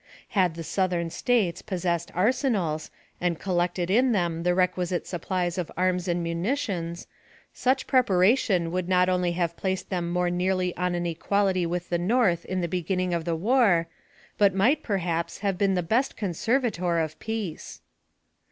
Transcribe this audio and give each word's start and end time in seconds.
Had 0.29 0.55
the 0.55 0.63
Southern 0.63 1.11
States 1.11 1.61
possessed 1.61 2.09
arsenals, 2.15 2.89
and 3.21 3.37
collected 3.39 3.91
in 3.91 4.13
them 4.13 4.41
the 4.41 4.55
requisite 4.55 5.05
supplies 5.05 5.59
of 5.59 5.71
arms 5.77 6.07
and 6.07 6.23
munitions, 6.23 7.05
such 7.53 7.85
preparation 7.85 8.71
would 8.71 8.89
not 8.89 9.09
only 9.09 9.33
have 9.33 9.55
placed 9.55 9.91
them 9.91 10.09
more 10.11 10.31
nearly 10.31 10.75
on 10.75 10.95
an 10.95 11.05
equality 11.05 11.67
with 11.67 11.89
the 11.89 11.99
North 11.99 12.45
in 12.45 12.61
the 12.61 12.67
beginning 12.67 13.13
of 13.13 13.25
the 13.25 13.35
war, 13.35 13.85
but 14.39 14.55
might, 14.55 14.81
perhaps, 14.81 15.37
have 15.41 15.55
been 15.59 15.75
the 15.75 15.83
best 15.83 16.17
conservator 16.17 16.97
of 16.97 17.19
peace. 17.19 17.79